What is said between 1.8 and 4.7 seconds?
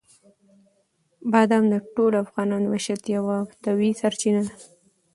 ټولو افغانانو د معیشت یوه طبیعي سرچینه ده.